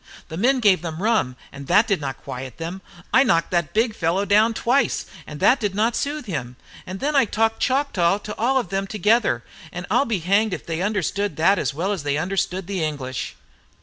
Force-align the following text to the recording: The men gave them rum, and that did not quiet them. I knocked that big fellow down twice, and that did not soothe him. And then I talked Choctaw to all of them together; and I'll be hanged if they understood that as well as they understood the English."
The 0.29 0.35
men 0.37 0.61
gave 0.61 0.81
them 0.81 1.03
rum, 1.03 1.35
and 1.51 1.67
that 1.67 1.85
did 1.87 2.01
not 2.01 2.23
quiet 2.23 2.57
them. 2.57 2.81
I 3.13 3.21
knocked 3.21 3.51
that 3.51 3.71
big 3.71 3.93
fellow 3.95 4.25
down 4.25 4.55
twice, 4.55 5.05
and 5.27 5.39
that 5.41 5.59
did 5.59 5.75
not 5.75 5.95
soothe 5.95 6.25
him. 6.25 6.55
And 6.87 6.99
then 6.99 7.15
I 7.15 7.25
talked 7.25 7.59
Choctaw 7.59 8.17
to 8.17 8.35
all 8.35 8.57
of 8.57 8.69
them 8.69 8.87
together; 8.87 9.43
and 9.71 9.85
I'll 9.91 10.05
be 10.05 10.17
hanged 10.21 10.55
if 10.55 10.65
they 10.65 10.81
understood 10.81 11.35
that 11.35 11.59
as 11.59 11.75
well 11.75 11.91
as 11.91 12.01
they 12.01 12.17
understood 12.17 12.65
the 12.65 12.83
English." 12.83 13.35